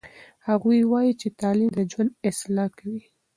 هغوی 0.47 0.79
وایي 0.91 1.13
چې 1.21 1.27
تعلیم 1.39 1.69
د 1.77 1.79
ژوند 1.91 2.11
اصلاح 2.29 2.69
کوي. 2.79 3.01